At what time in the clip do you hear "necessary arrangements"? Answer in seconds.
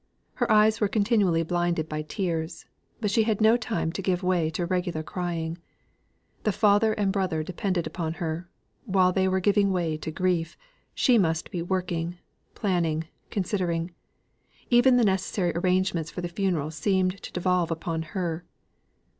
15.05-16.09